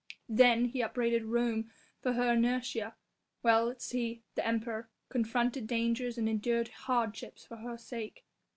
Then 0.29 0.65
he 0.65 0.81
upbraided 0.81 1.25
Rome 1.25 1.69
for 2.01 2.13
her 2.13 2.33
inertia 2.33 2.95
whilst 3.43 3.91
he, 3.91 4.23
the 4.33 4.43
Emperor, 4.43 4.89
confronted 5.09 5.67
dangers 5.67 6.17
and 6.17 6.27
endured 6.27 6.69
hardships 6.69 7.45
for 7.45 7.57
her 7.57 7.77
sake. 7.77 8.25